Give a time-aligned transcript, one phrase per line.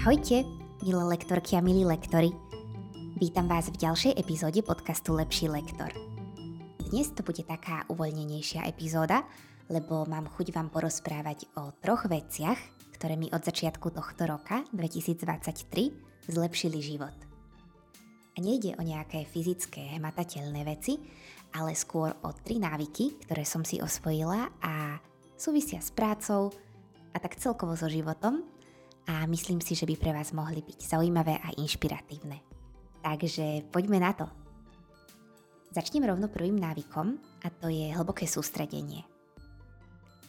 [0.00, 0.48] Ahojte,
[0.80, 2.32] milé lektorky a milí lektory.
[3.20, 5.92] Vítam vás v ďalšej epizóde podcastu Lepší lektor.
[6.88, 9.28] Dnes to bude taká uvoľnenejšia epizóda,
[9.68, 12.56] lebo mám chuť vám porozprávať o troch veciach,
[12.96, 15.92] ktoré mi od začiatku tohto roka, 2023,
[16.32, 17.16] zlepšili život.
[18.32, 20.96] A nejde o nejaké fyzické, hmatateľné veci,
[21.52, 24.96] ale skôr o tri návyky, ktoré som si osvojila a
[25.36, 26.56] súvisia s prácou
[27.12, 28.59] a tak celkovo so životom
[29.10, 32.38] a myslím si, že by pre vás mohli byť zaujímavé a inšpiratívne.
[33.02, 34.30] Takže poďme na to.
[35.74, 39.02] Začnem rovno prvým návykom a to je hlboké sústredenie.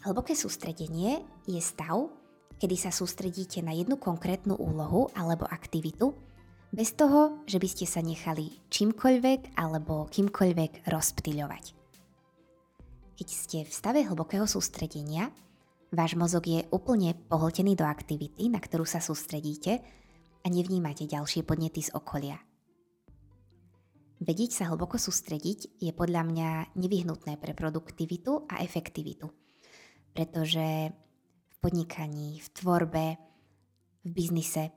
[0.01, 2.09] Hlboké sústredenie je stav,
[2.57, 6.17] kedy sa sústredíte na jednu konkrétnu úlohu alebo aktivitu,
[6.73, 11.65] bez toho, že by ste sa nechali čímkoľvek alebo kýmkoľvek rozptýľovať.
[13.19, 15.29] Keď ste v stave hlbokého sústredenia,
[15.91, 19.83] váš mozog je úplne pohltený do aktivity, na ktorú sa sústredíte
[20.41, 22.39] a nevnímate ďalšie podnety z okolia–
[24.21, 29.33] Vedieť sa hlboko sústrediť je podľa mňa nevyhnutné pre produktivitu a efektivitu.
[30.13, 33.05] Pretože v podnikaní, v tvorbe,
[34.05, 34.69] v biznise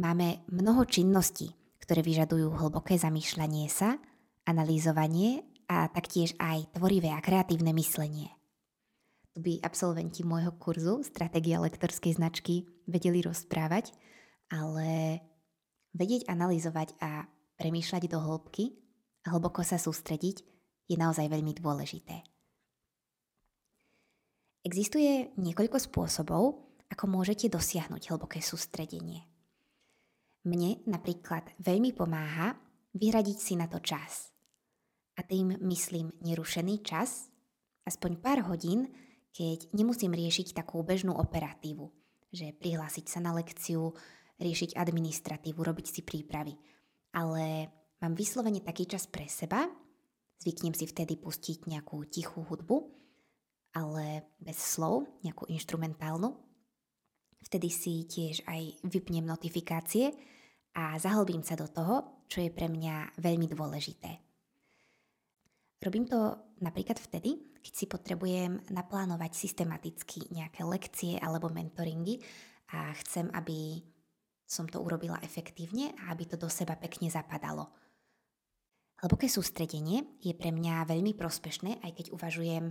[0.00, 1.52] máme mnoho činností,
[1.84, 4.00] ktoré vyžadujú hlboké zamýšľanie sa,
[4.48, 8.32] analýzovanie a taktiež aj tvorivé a kreatívne myslenie.
[9.32, 13.96] By absolventi môjho kurzu Stratégia lektorskej značky vedeli rozprávať,
[14.52, 15.20] ale
[15.96, 17.24] vedieť analyzovať a
[17.56, 18.64] premýšľať do hĺbky
[19.24, 20.44] a hlboko sa sústrediť
[20.90, 22.20] je naozaj veľmi dôležité.
[24.62, 26.42] Existuje niekoľko spôsobov,
[26.92, 29.26] ako môžete dosiahnuť hlboké sústredenie.
[30.44, 32.54] Mne napríklad veľmi pomáha
[32.92, 34.30] vyhradiť si na to čas.
[35.16, 37.32] A tým myslím nerušený čas,
[37.88, 38.92] aspoň pár hodín,
[39.32, 41.88] keď nemusím riešiť takú bežnú operatívu,
[42.32, 43.92] že prihlásiť sa na lekciu,
[44.38, 46.54] riešiť administratívu, robiť si prípravy–
[47.12, 47.68] ale
[48.00, 49.68] mám vyslovene taký čas pre seba,
[50.40, 52.76] zvyknem si vtedy pustiť nejakú tichú hudbu,
[53.76, 56.32] ale bez slov, nejakú instrumentálnu.
[57.44, 60.12] Vtedy si tiež aj vypnem notifikácie
[60.72, 64.31] a zahlbím sa do toho, čo je pre mňa veľmi dôležité.
[65.82, 72.22] Robím to napríklad vtedy, keď si potrebujem naplánovať systematicky nejaké lekcie alebo mentoringy
[72.70, 73.82] a chcem, aby
[74.46, 77.66] som to urobila efektívne a aby to do seba pekne zapadalo.
[79.02, 82.70] Hlboké sústredenie je pre mňa veľmi prospešné, aj keď uvažujem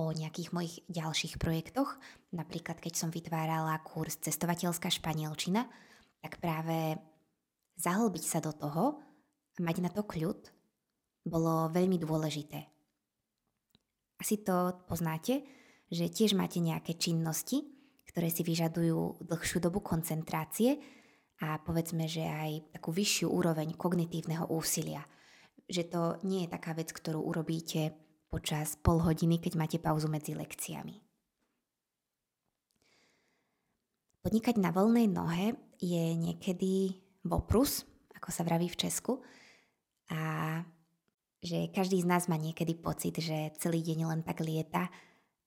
[0.00, 2.00] o nejakých mojich ďalších projektoch.
[2.32, 5.68] Napríklad, keď som vytvárala kurz Cestovateľská španielčina,
[6.24, 6.96] tak práve
[7.76, 9.04] zahlbiť sa do toho
[9.60, 10.55] mať na to kľud
[11.26, 12.62] bolo veľmi dôležité.
[14.16, 15.44] Asi to poznáte,
[15.92, 17.62] že tiež máte nejaké činnosti,
[18.08, 20.80] ktoré si vyžadujú dlhšiu dobu koncentrácie
[21.44, 25.04] a povedzme, že aj takú vyššiu úroveň kognitívneho úsilia.
[25.68, 27.92] Že to nie je taká vec, ktorú urobíte
[28.32, 30.96] počas pol hodiny, keď máte pauzu medzi lekciami.
[34.24, 39.22] Podnikať na voľnej nohe je niekedy voprus, ako sa vraví v Česku,
[40.10, 40.62] a
[41.42, 44.88] že každý z nás má niekedy pocit, že celý deň len tak lieta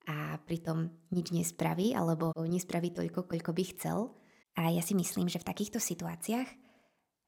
[0.08, 3.98] a pritom nič nespraví alebo nespraví toľko, koľko by chcel–
[4.58, 6.48] a ja si myslím, že v takýchto situáciách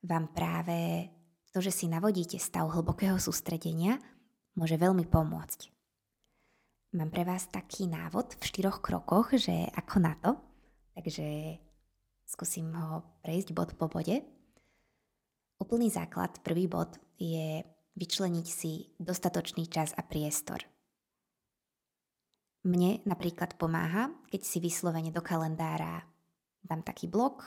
[0.02, 1.08] vám práve
[1.54, 4.00] to, že si navodíte stav hlbokého sústredenia,
[4.58, 5.70] môže veľmi pomôcť.
[6.92, 10.36] Mám pre vás taký návod v štyroch krokoch, že ako na to,
[10.92, 11.56] takže
[12.26, 14.20] skúsim ho prejsť bod po bode.
[15.62, 17.62] Úplný základ, prvý bod je
[17.96, 20.64] vyčleniť si dostatočný čas a priestor.
[22.62, 26.06] Mne napríklad pomáha, keď si vyslovene do kalendára
[26.62, 27.42] dám taký blok,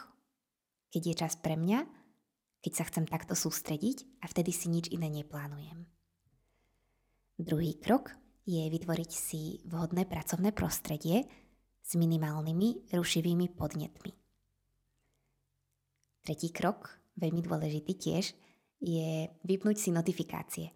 [0.91, 1.88] keď je čas pre mňa,
[2.59, 5.88] keď sa chcem takto sústrediť a vtedy si nič iné neplánujem.
[7.40, 8.11] Druhý krok
[8.43, 11.28] je vytvoriť si vhodné pracovné prostredie
[11.85, 14.11] s minimálnymi rušivými podnetmi.
[16.25, 16.90] Tretí krok,
[17.22, 18.34] veľmi dôležitý tiež,
[18.79, 20.67] je vypnúť si notifikácie.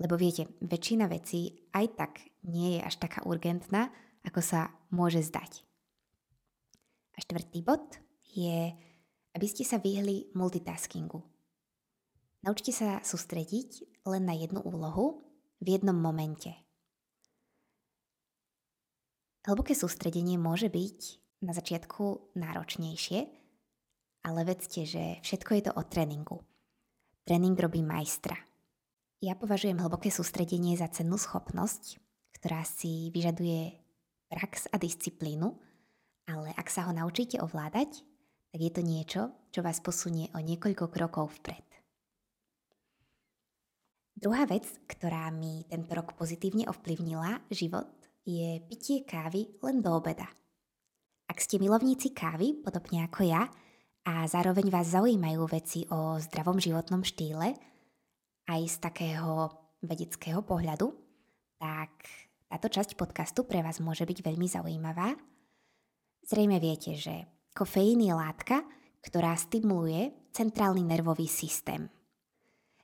[0.00, 2.12] Lebo viete, väčšina vecí aj tak
[2.48, 3.92] nie je až taká urgentná,
[4.24, 5.64] ako sa môže zdať.
[7.14, 8.00] A štvrtý bod
[8.32, 8.72] je,
[9.36, 11.20] aby ste sa vyhli multitaskingu.
[12.40, 15.20] Naučte sa sústrediť len na jednu úlohu
[15.60, 16.56] v jednom momente.
[19.44, 20.98] Hlboké sústredenie môže byť
[21.44, 23.20] na začiatku náročnejšie,
[24.24, 26.44] ale vedzte, že všetko je to o tréningu.
[27.30, 28.34] Tréning robí majstra.
[29.22, 32.02] Ja považujem hlboké sústredenie za cennú schopnosť,
[32.34, 33.70] ktorá si vyžaduje
[34.26, 35.54] prax a disciplínu,
[36.26, 38.02] ale ak sa ho naučíte ovládať,
[38.50, 39.20] tak je to niečo,
[39.54, 41.62] čo vás posunie o niekoľko krokov vpred.
[44.18, 47.94] Druhá vec, ktorá mi tento rok pozitívne ovplyvnila život,
[48.26, 50.26] je pitie kávy len do obeda.
[51.30, 53.46] Ak ste milovníci kávy, podobne ako ja,
[54.06, 57.56] a zároveň vás zaujímajú veci o zdravom životnom štýle,
[58.48, 59.52] aj z takého
[59.84, 60.92] vedeckého pohľadu,
[61.60, 61.92] tak
[62.50, 65.14] táto časť podcastu pre vás môže byť veľmi zaujímavá.
[66.24, 68.64] Zrejme viete, že kofeín je látka,
[69.00, 71.86] ktorá stimuluje centrálny nervový systém–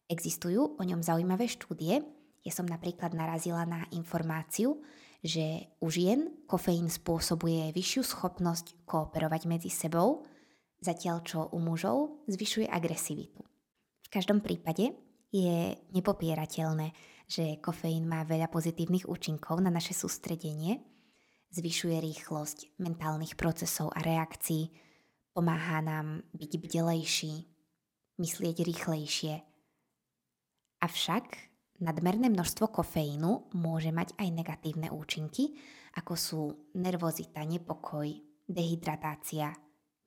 [0.06, 1.98] Existujú o ňom zaujímavé štúdie.
[2.46, 4.78] Ja som napríklad narazila na informáciu,
[5.18, 10.22] že u žien kofeín spôsobuje vyššiu schopnosť kooperovať medzi sebou,
[10.87, 13.43] zatiaľ čo u mužov zvyšuje agresivitu.
[14.06, 14.94] V každom prípade
[15.35, 16.94] je nepopierateľné,
[17.27, 20.79] že kofeín má veľa pozitívnych účinkov na naše sústredenie,
[21.50, 24.71] zvyšuje rýchlosť mentálnych procesov a reakcií,
[25.35, 27.35] pomáha nám byť bdelejší,
[28.23, 29.35] myslieť rýchlejšie,
[30.77, 31.25] Avšak
[31.81, 35.56] nadmerné množstvo kofeínu môže mať aj negatívne účinky,
[35.97, 36.43] ako sú
[36.77, 38.05] nervozita, nepokoj,
[38.44, 39.56] dehydratácia,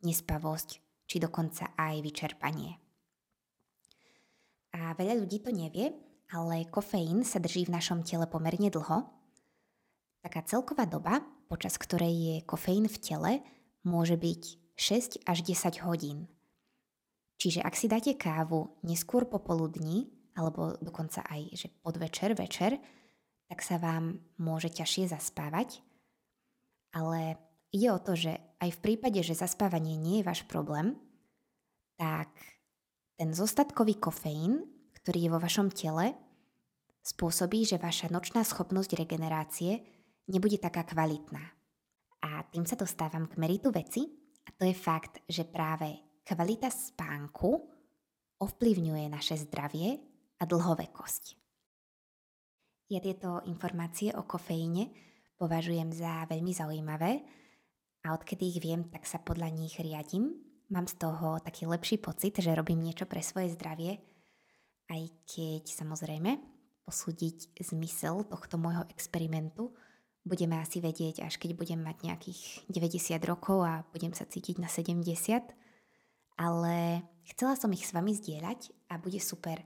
[0.06, 0.69] nespavosť
[1.10, 2.78] či dokonca aj vyčerpanie.
[4.78, 5.90] A veľa ľudí to nevie,
[6.30, 9.10] ale kofeín sa drží v našom tele pomerne dlho.
[10.22, 13.31] Taká celková doba, počas ktorej je kofeín v tele,
[13.81, 14.44] môže byť
[14.78, 16.30] 6 až 10 hodín.
[17.40, 22.78] Čiže ak si dáte kávu neskôr popoludní, alebo dokonca aj, že podvečer, večer,
[23.50, 25.81] tak sa vám môže ťažšie zaspávať.
[26.94, 27.42] Ale
[27.74, 30.98] ide o to, že aj v prípade, že zaspávanie nie je váš problém,
[32.00, 32.31] tak
[33.19, 34.63] ten zostatkový kofeín,
[34.95, 36.16] ktorý je vo vašom tele,
[37.04, 39.83] spôsobí, že vaša nočná schopnosť regenerácie
[40.30, 41.42] nebude taká kvalitná.
[42.19, 44.07] A tým sa dostávam k meritu veci,
[44.48, 47.50] a to je fakt, že práve kvalita spánku
[48.39, 50.00] ovplyvňuje naše zdravie
[50.39, 51.24] a dlhovekosť.
[52.89, 54.89] Ja tieto informácie o kofeíne
[55.38, 57.12] považujem za veľmi zaujímavé
[58.06, 60.36] a odkedy ich viem, tak sa podľa nich riadím.
[60.69, 63.98] Mám z toho taký lepší pocit, že robím niečo pre svoje zdravie,
[64.90, 66.38] aj keď samozrejme
[66.86, 69.74] posúdiť zmysel tohto môjho experimentu
[70.30, 74.69] budeme asi vedieť, až keď budem mať nejakých 90 rokov a budem sa cítiť na
[74.69, 75.42] 70.
[76.40, 77.04] Ale
[77.34, 79.60] chcela som ich s vami zdieľať a bude super,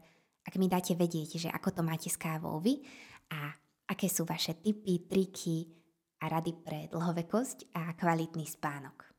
[0.48, 2.82] ak mi dáte vedieť, že ako to máte s kávou vy
[3.30, 3.54] a
[3.92, 5.83] aké sú vaše tipy, triky
[6.24, 9.12] a rady pre dlhovekosť a kvalitný spánok.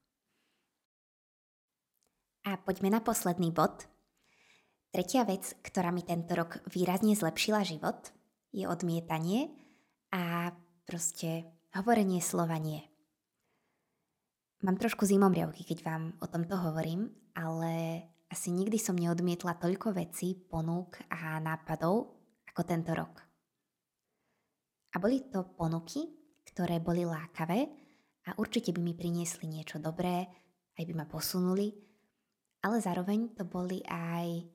[2.49, 3.85] A poďme na posledný bod.
[4.89, 8.09] Tretia vec, ktorá mi tento rok výrazne zlepšila život,
[8.57, 9.53] je odmietanie
[10.17, 10.55] a
[10.89, 11.45] proste
[11.77, 12.81] hovorenie slova nie.
[14.65, 18.01] Mám trošku zimomriavky, keď vám o tomto hovorím, ale
[18.33, 22.17] asi nikdy som neodmietla toľko vecí, ponúk a nápadov
[22.49, 23.21] ako tento rok.
[24.95, 26.24] A boli to ponuky,
[26.55, 27.67] ktoré boli lákavé
[28.31, 30.25] a určite by mi priniesli niečo dobré,
[30.79, 31.75] aj by ma posunuli,
[32.63, 34.47] ale zároveň to boli aj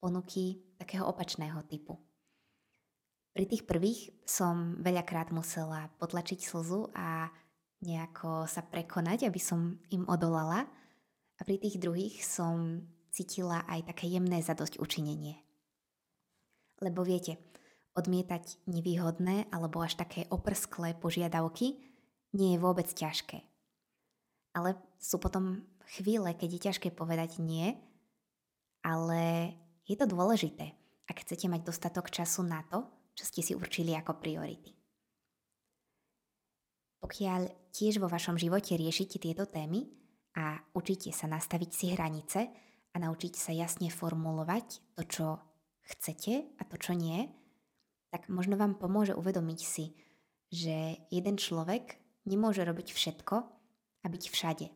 [0.00, 2.00] ponuky takého opačného typu.
[3.34, 7.28] Pri tých prvých som veľakrát musela potlačiť slzu a
[7.84, 10.64] nejako sa prekonať, aby som im odolala.
[11.34, 15.34] A pri tých druhých som cítila aj také jemné zadosť učinenie.
[16.78, 17.53] Lebo viete,
[17.94, 21.78] odmietať nevýhodné alebo až také oprsklé požiadavky
[22.34, 23.42] nie je vôbec ťažké.
[24.54, 27.74] Ale sú potom chvíle, keď je ťažké povedať nie,
[28.82, 29.54] ale
[29.86, 30.74] je to dôležité,
[31.06, 34.74] ak chcete mať dostatok času na to, čo ste si určili ako priority.
[36.98, 39.86] Pokiaľ tiež vo vašom živote riešite tieto témy
[40.34, 42.40] a učíte sa nastaviť si hranice,
[42.94, 45.26] a naučiť sa jasne formulovať to, čo
[45.90, 47.26] chcete a to, čo nie,
[48.14, 49.90] tak možno vám pomôže uvedomiť si,
[50.46, 51.98] že jeden človek
[52.30, 53.34] nemôže robiť všetko
[53.98, 54.70] a byť všade.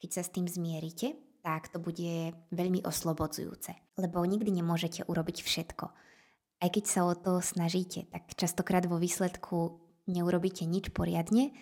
[0.00, 1.12] Keď sa s tým zmierite,
[1.44, 5.86] tak to bude veľmi oslobodzujúce, lebo nikdy nemôžete urobiť všetko.
[6.64, 11.52] Aj keď sa o to snažíte, tak častokrát vo výsledku neurobíte nič poriadne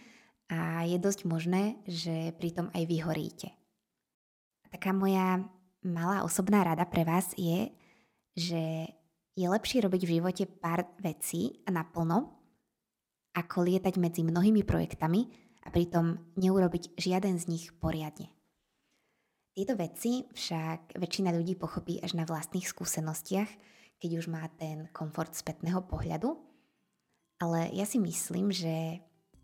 [0.47, 3.49] a je dosť možné, že pritom aj vyhoríte.
[4.71, 5.43] Taká moja
[5.83, 7.75] malá osobná rada pre vás je,
[8.39, 8.95] že
[9.37, 12.33] je lepšie robiť v živote pár vecí a naplno,
[13.37, 15.29] ako lietať medzi mnohými projektami
[15.63, 18.33] a pritom neurobiť žiaden z nich poriadne.
[19.53, 23.49] Tieto veci však väčšina ľudí pochopí až na vlastných skúsenostiach,
[24.01, 26.37] keď už má ten komfort spätného pohľadu,
[27.41, 29.01] ale ja si myslím, že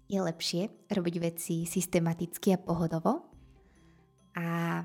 [0.09, 3.33] je lepšie robiť veci systematicky a pohodovo
[4.37, 4.81] A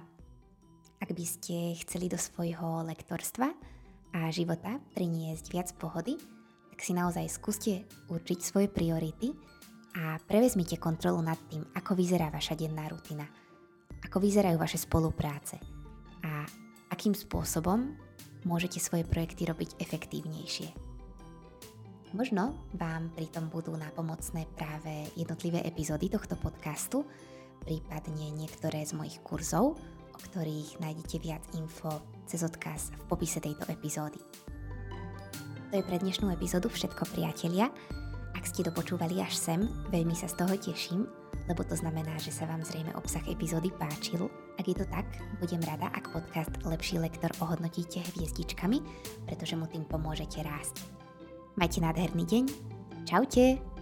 [0.99, 3.51] ak by ste chceli do svojho lektorstva
[4.15, 6.15] a života priniesť viac pohody,
[6.71, 9.33] tak si naozaj skúste určiť svoje priority
[9.97, 13.25] a prevezmite kontrolu nad tým, ako vyzerá vaša denná rutina,
[14.05, 15.57] ako vyzerajú vaše spolupráce
[16.21, 16.45] a
[16.93, 17.97] akým spôsobom
[18.45, 20.69] môžete svoje projekty robiť efektívnejšie.
[22.15, 27.03] Možno vám pritom budú napomocné práve jednotlivé epizódy tohto podcastu,
[27.67, 29.75] prípadne niektoré z mojich kurzov,
[30.15, 34.19] o ktorých nájdete viac info cez odkaz v popise tejto epizódy.
[35.71, 37.71] To je pre dnešnú epizódu všetko priatelia.
[38.35, 41.07] Ak ste dopočúvali až sem, veľmi sa z toho teším,
[41.47, 44.27] lebo to znamená, že sa vám zrejme obsah epizódy páčil.
[44.59, 45.07] Ak je to tak,
[45.39, 48.83] budem rada, ak podcast Lepší lektor ohodnotíte hviezdičkami,
[49.25, 50.83] pretože mu tým pomôžete rásť.
[51.55, 52.43] Majte nádherný deň.
[53.07, 53.76] Čaute!